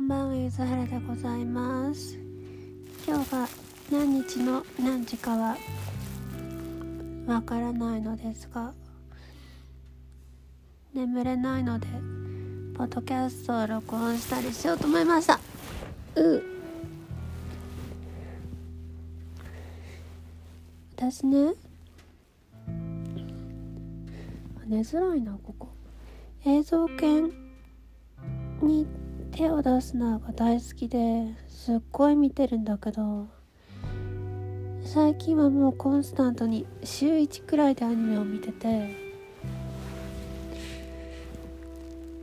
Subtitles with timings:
[0.00, 2.18] んばんはゆずはらでございます。
[3.06, 3.46] 今日が
[3.92, 5.58] 何日の何時かは
[7.26, 8.72] わからないのですが
[10.94, 11.86] 眠れないので
[12.74, 15.38] ポッドキャストを録音したりしようと思いました。
[16.16, 16.42] う。
[20.96, 21.52] 私ね
[24.66, 25.68] 寝づらいなここ。
[26.46, 27.30] 映像犬
[28.62, 28.86] に
[29.40, 33.26] 手を出すのが大好きですっごい見てるんだけど
[34.84, 38.94] 最近はもうコンスタントに週1くらいでアニメを見てて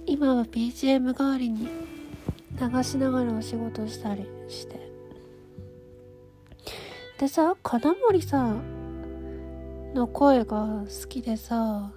[0.05, 1.67] 今は BGM 代わりに
[2.51, 4.79] 流しながらお仕事したりして。
[7.17, 11.91] でさ金森さんの声が好きでさ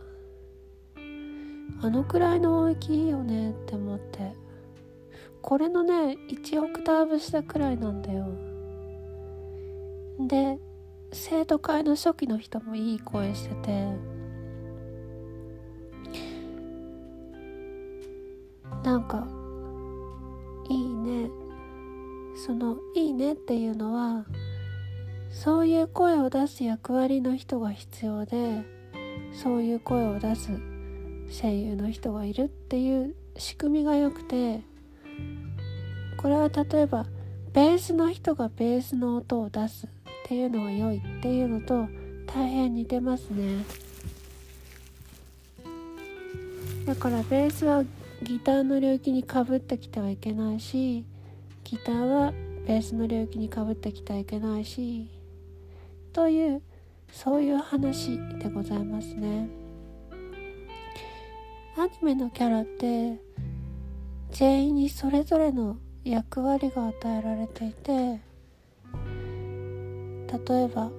[1.83, 4.40] あのくらいの音域いいよねって思って。
[5.43, 8.27] これのね1オクターブ下くらいなんだよ。
[10.21, 10.59] で
[11.13, 14.21] 生徒会の初期の人もいい声してて。
[18.83, 19.27] なんか
[20.69, 21.31] いいね。
[22.35, 24.25] そのいいねっていうのは
[25.31, 28.65] そういう声を出す役割の人が必要で
[29.33, 30.51] そういう声を出す
[31.29, 34.63] 声優の人がいるっていう仕組みが良くて
[36.17, 37.07] これは例えば
[37.53, 39.89] ベースの人がベースの音を出すっ
[40.27, 41.89] ていうのが良いっていうのと
[42.27, 43.65] 大変似てますね
[46.87, 47.85] だからベースは
[48.23, 51.05] ギターの領域にかぶってきてはいけないし
[51.65, 52.33] ギターは
[52.67, 55.09] ベースの領域にかぶってきてはいけないし
[56.12, 56.62] という
[57.12, 59.49] そういう話でございますね。
[61.77, 63.19] アニメのキャラって
[64.33, 68.21] 全員にそれぞれの役割が与えられていて例
[70.63, 70.91] えば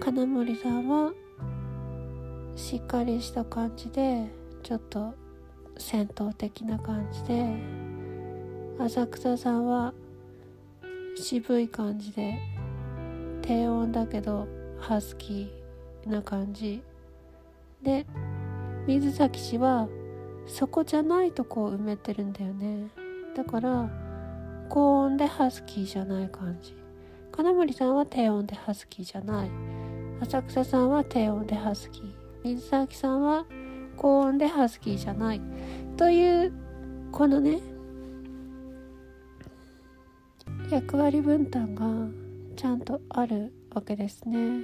[0.00, 1.12] 金森さんは
[2.54, 4.26] しっかりした感じで
[4.62, 5.14] ちょっと
[5.76, 7.44] 戦闘的な感じで
[8.78, 9.92] 浅草さんは
[11.16, 12.38] 渋い感じで
[13.42, 14.46] 低音だけど
[14.78, 16.80] ハスキーな感じ。
[17.82, 18.06] で
[18.86, 19.88] 水崎氏は
[20.48, 22.88] そこじゃないとこを埋めてるんだよね。
[23.36, 23.88] だから
[24.68, 26.74] 高音でハスキーじゃない感じ。
[27.30, 29.50] 金森さんは低音でハスキーじゃない。
[30.20, 32.12] 浅草さんは低音でハスキー。
[32.42, 33.46] 水崎さんは
[33.96, 35.40] 高音でハスキーじゃない。
[35.96, 36.52] という
[37.12, 37.60] このね
[40.70, 41.86] 役割分担が
[42.56, 44.62] ちゃんとあるわけですね。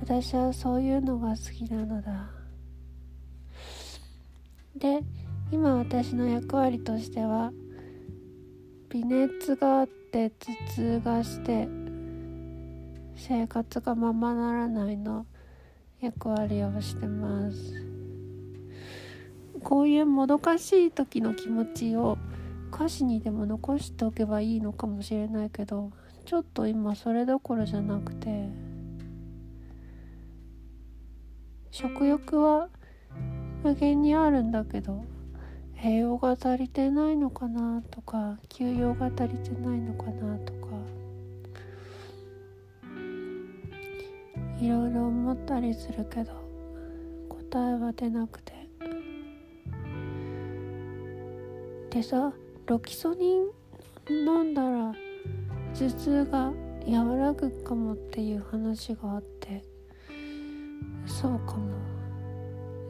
[0.00, 2.41] 私はそういうのが好きなのだ。
[4.76, 5.02] で
[5.50, 7.52] 今私の役割としては
[8.88, 11.68] 微熱があって頭痛がして
[13.16, 15.26] 生活がままならないの
[16.00, 17.56] 役割をしてます。
[19.62, 22.18] こういうもどかしい時の気持ちを
[22.72, 25.92] 歌詞にでも残しておけばいいのかもしれないけど
[26.24, 28.48] ちょっと今それどころじゃなくて
[31.70, 32.68] 食欲は
[33.62, 35.04] 無限にあるんだけど
[35.84, 40.68] 栄養が足りてないのかなとか休養が足りてないのかなとか
[44.60, 46.32] いろいろ思ったりするけど
[47.28, 48.52] 答えは出なくて
[51.90, 52.32] でさ
[52.66, 53.44] ロキソニン
[54.08, 54.92] 飲んだら
[55.74, 56.52] 頭痛が
[56.86, 59.62] 和らぐかもっていう話があって
[61.06, 61.91] そうかも。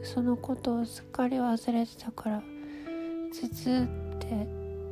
[0.03, 2.43] そのことをすっかり忘れてたから
[3.31, 4.47] 頭痛って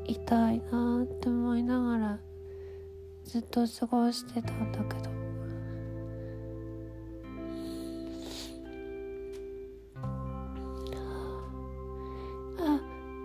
[0.05, 2.19] 痛いなって思いながら
[3.25, 5.11] ずっと過ごしてたんだけど。
[12.59, 12.79] あ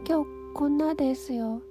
[0.06, 1.62] 今日こんなですよ。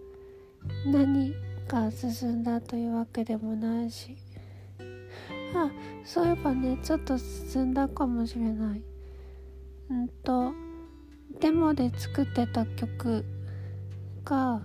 [0.86, 1.34] 何
[1.68, 4.16] が進んだというわけでもないし。
[5.56, 5.69] あ
[6.04, 8.81] そういえばねちょっと進んだかもしれない。
[9.90, 10.52] うんと
[11.40, 13.26] デモで作ってた曲
[14.24, 14.62] が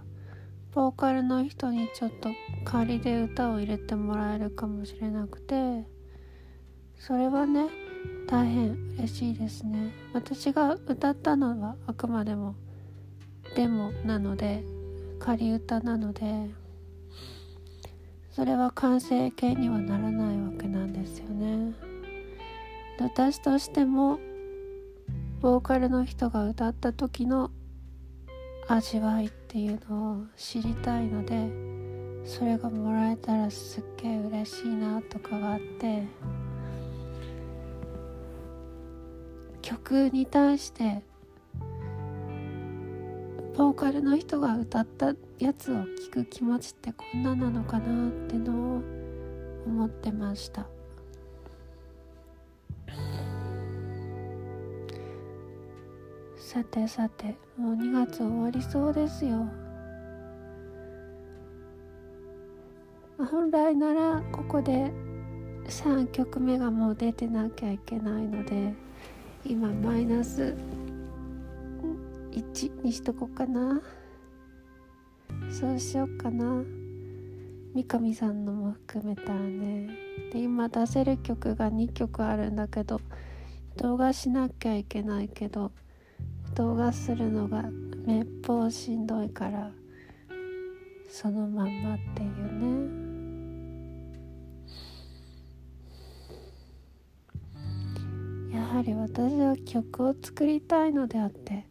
[0.73, 2.29] ボーカルの人にちょっと
[2.65, 5.85] 仮で歌を入れてもらえるかもしれなくて
[6.99, 7.67] それはね
[8.29, 9.93] 大変嬉しいですね。
[10.15, 12.55] 私が歌ったのはあくまでも
[13.57, 14.63] デモなので
[15.19, 16.51] 仮歌なので
[18.31, 21.75] それは完成形にはならないわけなんですよね。
[23.01, 24.21] 私としても
[25.41, 27.51] ボーカルの人が歌った時の
[28.69, 31.49] 味わいっていうのを知りたいので
[32.29, 36.03] それがもらえたらすっげえ嬉しいなとかがあって
[39.63, 41.03] 曲に対して
[43.57, 48.83] ボーカルの人が歌ったやつを聴く気持ちってこんななのかなってのを
[49.67, 50.67] 思ってました。
[56.53, 59.47] さてさてもう2月終わりそうですよ。
[63.19, 64.91] 本来ならここで
[65.69, 68.75] 3曲目がもう出てなきゃいけないので
[69.47, 70.57] 今マイナス
[72.33, 73.81] 1にしとこうかな。
[75.53, 76.65] そうしようかな。
[77.75, 79.89] 三上さんのも含めたらね。
[80.33, 83.01] で今出せる曲が2曲あるんだけど
[83.77, 85.71] 動画しなきゃいけないけど
[86.55, 87.65] 動画するのが
[88.05, 89.71] めっぽうしんどいから
[91.09, 92.31] そのまんまっていう
[98.53, 98.55] ね。
[98.55, 101.67] やはり私は曲を作りたいのであって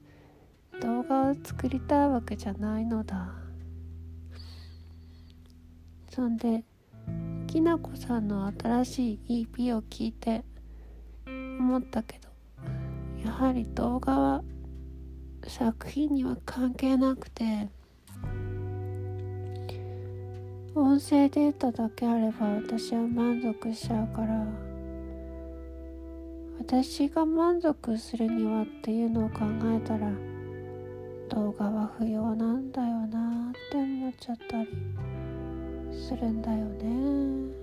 [0.81, 3.33] 動画を作りたいわけじゃないのだ。
[6.09, 6.65] そんで
[7.47, 10.43] きなこさんの新しい EP を聞いて
[11.25, 12.29] 思ったけど
[13.25, 14.43] やはり動画は
[15.47, 17.69] 作品には関係なくて
[20.75, 24.45] 音声データだけあれば私は満足しちゃうから
[26.59, 30.11] 私が満足するにはっていうのを考えたら
[31.29, 34.67] 動画は不要なんだよなって思っちゃったり
[35.91, 37.53] するんだよね。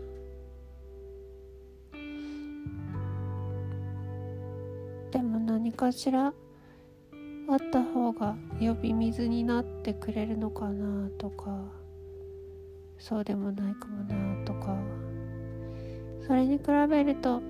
[5.11, 6.33] でも何かしら
[7.49, 11.65] あった方が呼び水になってくれるのかなとか
[12.99, 14.77] そうでもないかもなとか。
[16.27, 17.41] それに比べると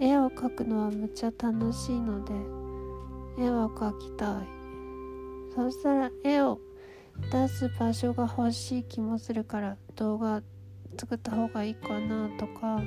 [0.00, 2.34] 絵を描くのはむっちゃ楽しいので
[3.40, 4.46] 絵を描きたい。
[5.54, 6.58] そしたら絵を
[7.30, 10.42] 出す場所が欲しい気もするから動画
[10.98, 12.80] 作った方がいいかなとか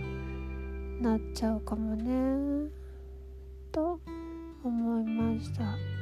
[1.02, 2.70] なっちゃうかもね。
[3.72, 4.00] と
[4.64, 6.01] 思いました。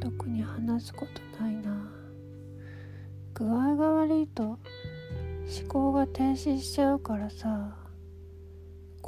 [0.00, 1.90] 特に話すことないな。
[3.34, 4.58] 具合が悪いと思
[5.68, 7.76] 考が停止しちゃうからさ。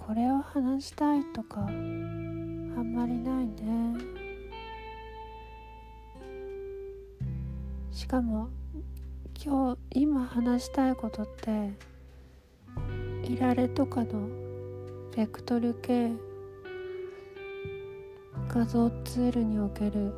[0.04, 3.96] これを話したいとかあんまりないね。
[7.92, 8.48] しかも
[9.44, 11.72] 今日今話したいことって
[13.22, 14.28] いられとかの
[15.14, 16.10] ベクトル系
[18.54, 20.12] 画像ツールにおける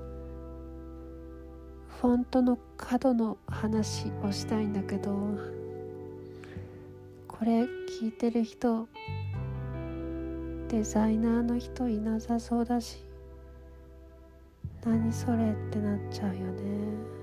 [2.01, 5.13] フォントの角の話をしたいんだけど
[7.29, 8.89] これ聞いてる人
[10.69, 13.05] デザイナーの人いなさそうだし
[14.85, 17.15] 何それってなっちゃうよね。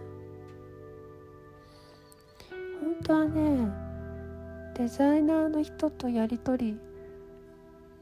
[2.80, 3.68] 本当はね
[4.78, 6.80] デザイナーの人とやり取り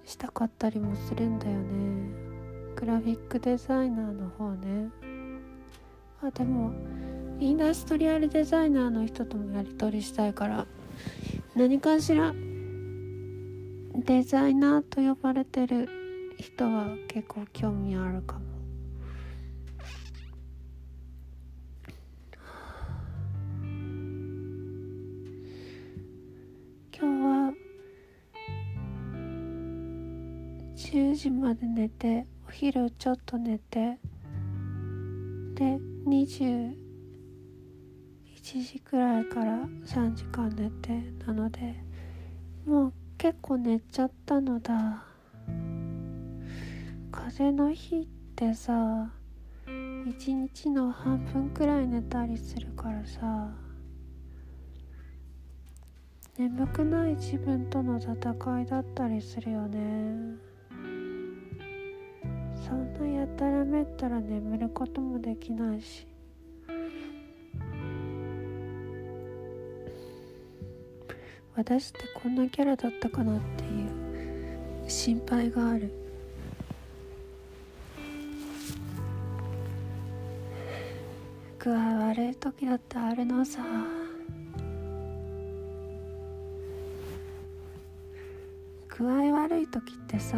[0.06, 2.29] したかったりもするんだよね。
[2.80, 4.90] グラフィックデザイナーの方ね。
[6.22, 6.72] あでも
[7.38, 10.66] インダストリアルデザイナーの人ともやり取りしたいから。
[11.58, 12.34] 何かしら
[13.96, 15.90] デザイナーと呼ばれてる
[16.38, 18.46] 人は結構興味あるかも。
[26.98, 27.54] 今日は
[30.78, 34.00] 10時まで寝てお昼ちょっと寝て。
[35.54, 35.78] で
[36.08, 36.74] 21
[38.42, 41.00] 時くらいから3時間寝て。
[41.28, 41.76] なので
[42.66, 45.04] もう結構寝ちゃったのだ。
[47.12, 49.12] 風の日ってさ
[50.08, 53.52] 一日の半分くらい寝たりするからさ
[56.36, 60.49] 眠くない自分との戦いだったりするよね。
[62.70, 66.06] そんなやたらめったら眠ることもできないし。
[71.56, 74.88] 私ってこんなキャラだったかなっていう。
[74.88, 75.92] 心配がある。
[81.58, 83.64] 具合悪い時だってあるのさ。
[88.90, 90.38] 具合悪い時ってさ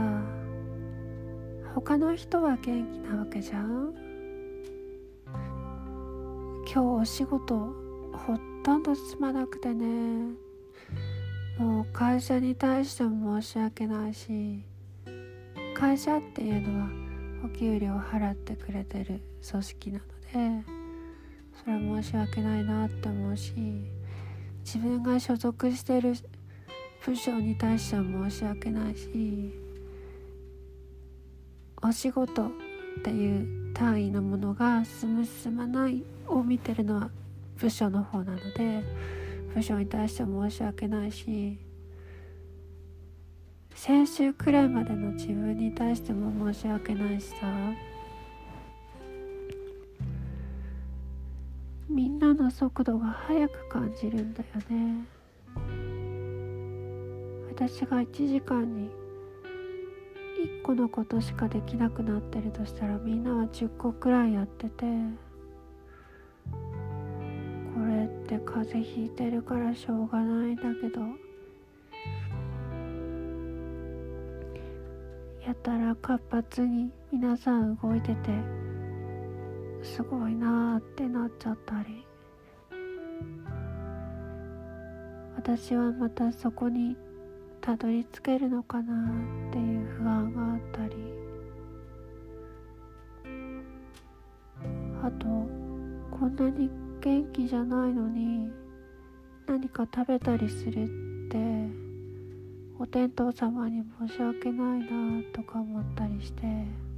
[1.73, 3.93] 他の人は元気なわけじゃん？
[6.65, 7.55] 今日お仕事
[8.13, 10.35] ほとんど進まなくてね。
[11.57, 14.63] もう会社に対しても申し訳ないし
[15.75, 16.87] 会社っていうのは
[17.45, 20.05] お給料払ってくれてる組織なの
[20.63, 20.65] で
[21.63, 23.53] それは申し訳ないなって思うし
[24.63, 26.15] 自分が所属してる
[27.05, 29.53] 部署に対しては申し訳ないし
[31.81, 32.51] お仕事っ
[33.03, 37.09] ていう単位のものが進む進まないを見てるのは
[37.57, 38.83] 部署の方なので
[39.55, 41.57] 部署に対しては申し訳ないし
[43.75, 47.35] 先週くらいまでの自分に対しても申し訳ないしさ。
[51.89, 55.05] みんなの速度が速く感じるんだよね。
[57.50, 58.89] 私が1時間に
[60.41, 64.86] 1個のことしかできなくなってるとしたらみんなは10個くらいやってて
[66.51, 71.01] これって風邪ひいてるからしょうがないんだけど
[75.45, 78.31] やたら活発に皆さん動いてて
[79.83, 82.05] すごいなーってなっちゃったり
[85.36, 86.95] 私はまたそこに
[87.61, 89.11] たどり着けるのかな
[89.49, 90.95] っていう不安があったり。
[95.03, 95.25] あと
[96.11, 96.69] こんなに
[97.01, 98.51] 元気じゃないのに
[99.47, 100.83] 何か食べたりする
[101.25, 101.37] って
[102.77, 106.91] お天道様に申し訳ないなとか思ったりして。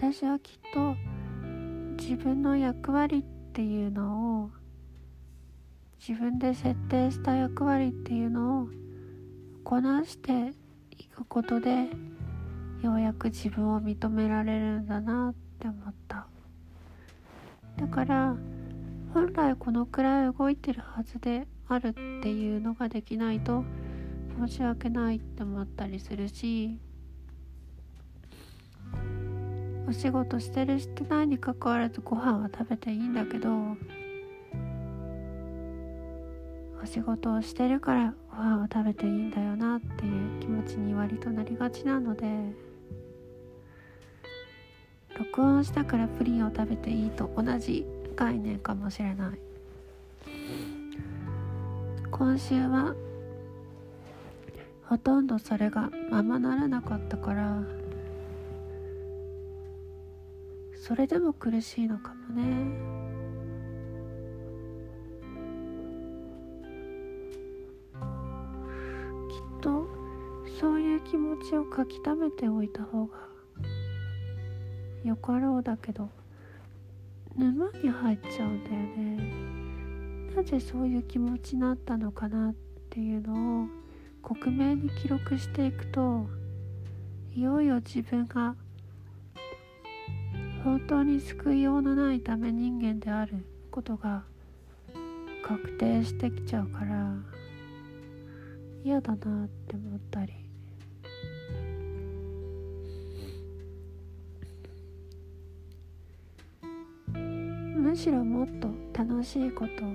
[0.00, 1.17] 私はきっと
[1.98, 4.50] 自分の役割っていうのを
[5.98, 8.68] 自分で設定した役割っていうのを
[9.64, 10.52] こなして
[10.96, 11.88] いくことで
[12.82, 16.26] ようやく自分を認められるんだなって思った。
[17.76, 18.36] だから
[19.12, 23.64] 本来このくらい動いてるはずであるっていうのができないと
[24.38, 26.78] 申し訳ないって思ったりするし
[29.88, 33.48] お仕事してるしてないにかかわらずご飯は食べていいんだけど
[36.82, 42.68] お仕事をしてるからご飯を食べていいんだよなっていう気持ちに割となりがちなので。
[45.18, 49.38] 録音したからプリンを食べていいと同じ概念かもしれない
[52.10, 52.94] 今週は
[54.86, 57.62] ほとんどそれがままならなかったから
[60.88, 62.42] それでも苦しいのかもね。
[69.28, 69.86] きっと
[70.58, 73.18] そういう気持ちを書き溜めておいた方が
[75.04, 76.08] よかろうだけど
[77.36, 80.34] 沼に入っちゃうんだよね。
[80.36, 82.54] なぜそういう気持ちになったのかなっ
[82.88, 83.66] ていうのを
[84.22, 86.26] 克明に記録していくと
[87.34, 88.56] いよいよ自分が
[90.64, 94.24] 本当に救いようのないため人間であることが
[95.42, 97.14] 確定してきちゃうから
[98.84, 100.34] 嫌だなって思ったり。
[107.76, 109.88] むしろもっと楽しいことを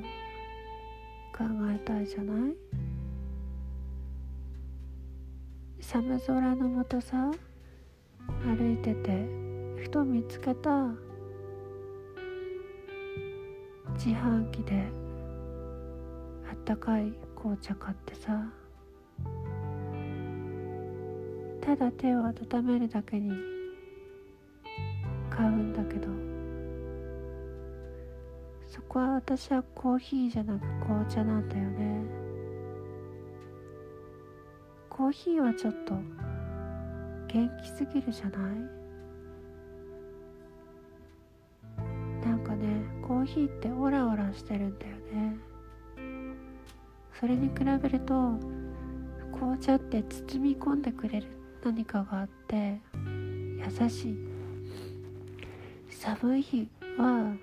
[1.37, 2.55] 考えたいじゃない？
[5.79, 7.29] 寒空のもとさ
[8.45, 9.42] 歩いてて
[9.83, 10.87] ふと見つけた
[13.95, 14.81] 自販機で
[16.49, 18.49] あったかい紅茶買ってさ
[21.59, 23.31] ただ手を温めるだけに
[25.29, 26.07] 買うんだけど
[28.67, 32.03] そこは私はコーヒーじゃなく紅茶なんだよね。
[34.89, 35.93] コーヒーはちょっと
[37.27, 38.37] 元気すぎるじゃな
[38.79, 38.82] い？
[43.23, 45.37] ーヒーってオラオラしてるんだよね。
[47.19, 48.37] それに比べると
[49.31, 51.27] 紅茶って包み込んでくれる
[51.63, 54.17] 何かがあって優しい。
[55.89, 57.33] 寒い日は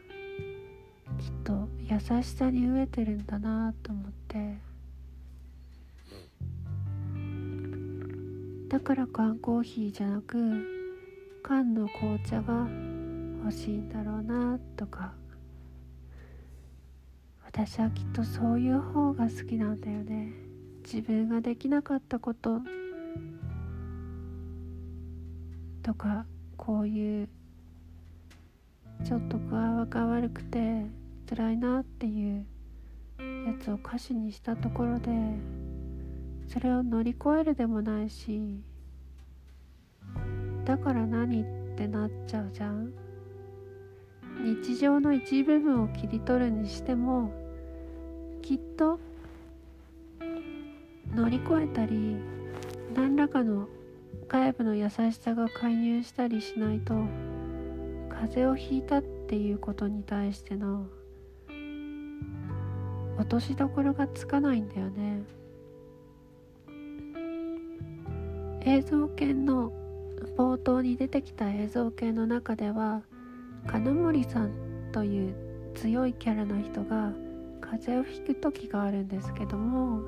[1.18, 4.58] きっと優しさに飢えてるんだなと思って。
[8.68, 10.64] だから缶コーヒーじゃなく
[11.42, 12.68] 缶の紅茶が
[13.42, 15.12] 欲しいんだろうなとか
[17.52, 20.33] 私はきっとそういう方が好きなんだよね。
[20.85, 22.61] 自分ができなかったこと。
[25.83, 26.26] とか
[26.57, 27.28] こういう
[29.04, 30.87] ちょっと具合が悪くて
[31.28, 32.47] 辛いなっていう
[33.19, 35.11] やつを歌詞にしたところで
[36.47, 38.62] それを乗り越えるでもないし
[40.64, 41.45] だから何っ
[41.76, 42.92] てなっちゃうじゃん。
[44.42, 47.39] 日常の一部分を切り取るにしても
[48.42, 48.99] きっと
[51.14, 52.16] 乗り越えたり
[52.94, 53.68] 何らかの
[54.28, 56.94] 外部の優しさが介入したりしないと
[58.09, 60.87] 風邪をひいたっていうことに対しての
[63.18, 65.23] 落としどころがつかないんだよね。
[68.62, 69.73] 映像犬の
[70.37, 73.02] 冒頭に出てきた映像系の中では
[73.66, 74.50] 金森さん
[74.92, 75.35] という
[75.75, 77.12] 強いキャラの人が
[77.61, 80.00] 風邪をひく時があるんですけども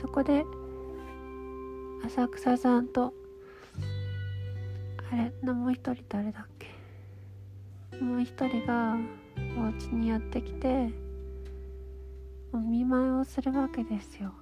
[0.00, 0.44] そこで
[2.04, 3.12] 浅草さんと
[5.12, 6.74] あれもう一人誰だっけ？
[8.00, 8.96] もう一人が
[9.58, 10.90] お家にやってきて
[12.52, 14.32] お見舞いをするわけですよ。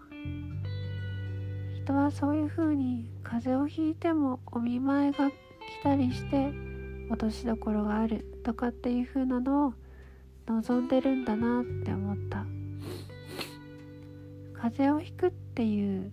[1.85, 5.35] 人はそういう風に風邪をひいてもお見舞いが来
[5.83, 6.52] たりして
[7.11, 9.75] 落としどころがあるとかっていう風なのを
[10.46, 12.44] 望んでるんだなって思った。
[14.64, 16.10] 風邪をひくっていう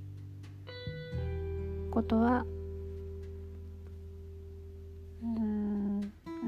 [1.89, 2.45] ことは
[5.23, 6.01] うん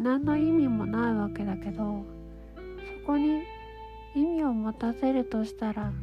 [0.04, 2.04] 何の意味もないわけだけど
[3.02, 3.44] そこに
[4.16, 5.94] 意味を持たせるとしたら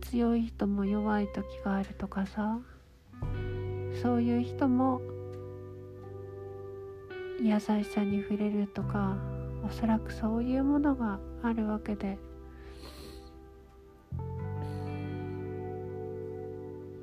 [0.00, 2.58] 強い人も弱い時があるとかさ
[4.02, 5.00] そういう人も
[7.40, 9.16] 優しさに触れるとか
[9.66, 12.18] おそらくそういうものがあるわけで。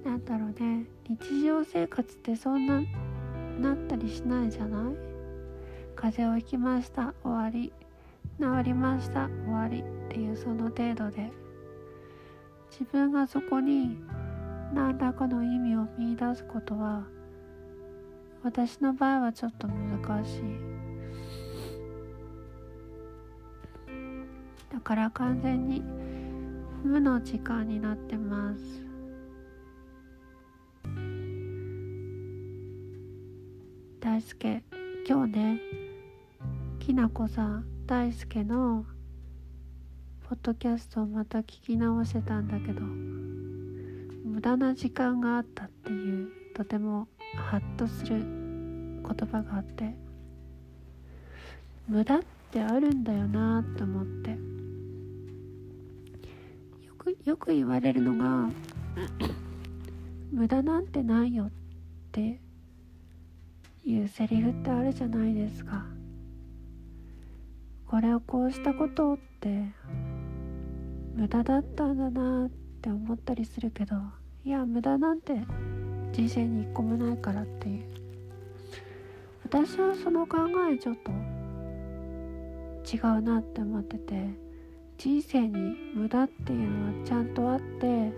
[0.06, 0.86] なんだろうね。
[1.10, 2.82] 日常生活ってそんな
[3.60, 4.95] なったりしないじゃない？
[5.95, 7.73] 風邪をひきました終わり。
[8.39, 9.82] 治りました終わり。
[9.82, 11.32] っていうその程度で。
[12.71, 13.97] 自分がそこに
[14.73, 17.04] 何らかの意味を見いだすことは
[18.41, 20.72] 私の場合はちょっと難しい。
[24.73, 25.81] だから完全に
[26.83, 28.83] 無の時間になってます。
[33.99, 34.63] 大輔
[35.07, 35.62] 今日ね
[36.79, 38.86] きなこさん大輔の
[40.27, 49.95] ポッドキャストをまた聞き直してたんだけど無駄な時間があったっていうとてもハッとする言葉があって
[51.88, 52.19] 無駄っ
[52.51, 54.52] てあるんだよなって思って。
[57.03, 58.49] くよく言われるのが
[60.31, 61.51] 無駄なんてないよっ
[62.11, 62.39] て
[63.83, 65.85] いうセリフってあるじゃないですか。
[67.87, 69.65] これをこうしたことって
[71.15, 72.49] 無駄だったんだなっ
[72.81, 73.95] て思ったりするけど
[74.43, 75.33] いや無駄なんて
[76.11, 77.83] 人生に一個もないからっていう。
[79.43, 80.37] 私はその考
[80.71, 81.11] えちょっと
[82.95, 84.42] 違うなって思ってて
[85.03, 88.13] 人生に無駄っていうのはちゃんとあって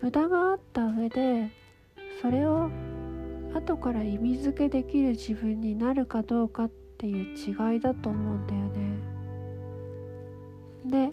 [0.00, 1.50] 無駄があった上で
[2.22, 2.70] それを
[3.52, 8.60] 後から意味付けできる自分になるかどうかっていう違いだと思うんだよ
[10.86, 11.08] ね。
[11.08, 11.12] で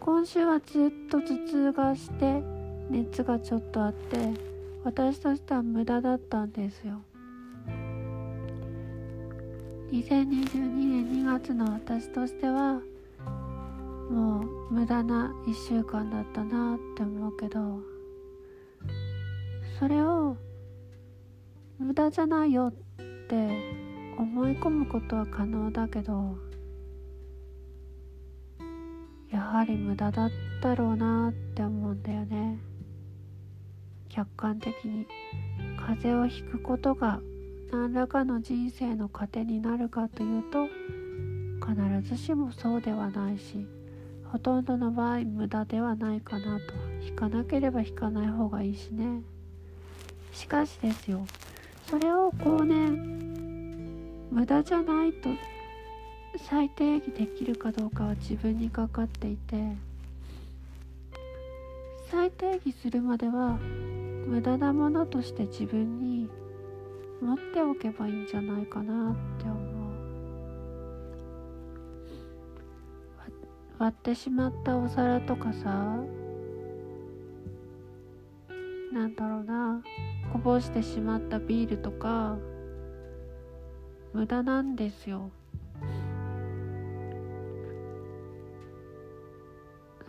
[0.00, 2.42] 今週はずっと頭痛がして
[2.90, 4.18] 熱がちょっとあって
[4.84, 7.00] 私としては無駄だったんですよ。
[9.92, 12.82] 2022年2月の私としては
[14.12, 17.80] もう無駄な1週間だったなって思うけど
[19.78, 20.36] それを
[21.78, 22.72] 無駄じゃないよっ
[23.26, 23.48] て
[24.18, 26.36] 思い込むことは可能だけど
[29.30, 32.58] やはり無駄だったろうなって思うんだよね。
[34.10, 35.06] 客観的に
[35.78, 37.18] 風邪をひくことが
[37.72, 40.66] 何らかの人生の糧になるかというと
[41.66, 43.66] 必ずしもそうではないし
[44.32, 46.72] ほとんどの場合無駄ではないかなと。
[47.06, 49.20] 引かなければ引かない方がいいしね。
[50.32, 51.26] しかしですよ。
[51.86, 52.74] それをこうね
[54.30, 55.28] 無駄じゃないと
[56.48, 59.76] 再定義できるかどうかは自分にかかっていて。
[62.10, 63.58] 再定義するまでは
[64.26, 66.28] 無駄なものとして自分に
[67.20, 69.61] 持っておけばいいんじゃないかなって思う。
[73.82, 75.68] 割ってしまったお皿とかさ
[78.92, 79.82] なんだろうな
[80.32, 82.36] こぼしてしまったビールとか
[84.12, 85.30] 無駄なんですよ。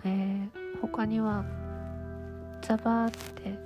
[0.05, 1.43] えー、他には
[2.61, 3.57] ザバーって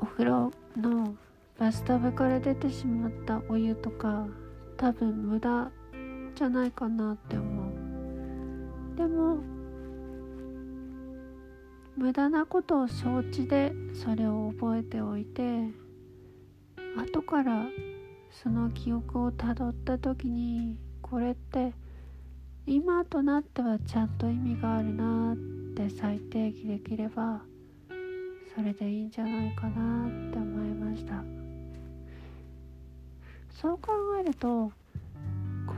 [0.00, 1.14] お風呂の
[1.60, 4.26] バスタブから出てしまったお湯とか
[4.76, 5.70] 多分無駄
[6.34, 7.67] じゃないかなって思う。
[8.98, 9.38] でも
[11.96, 15.42] 無駄なことを承知でそれを覚えておいて
[16.96, 17.66] 後から
[18.32, 21.74] その記憶をたどった時にこれって
[22.66, 25.36] 今となってはちゃんと意味があるなっ
[25.76, 27.42] て再定義できれば
[28.52, 31.22] それでいいんじゃないかなって思いました。
[33.50, 34.72] そう考えると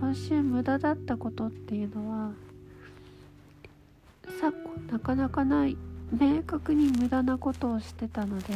[0.01, 2.33] 今週無駄だったことっていうのは
[4.41, 5.77] 昨今なかなかない
[6.19, 8.55] 明確に無駄なことをしてたので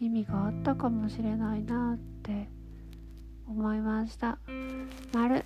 [0.00, 2.48] 意味があったかもしれないなって
[3.46, 4.38] 思いました。
[5.12, 5.44] 丸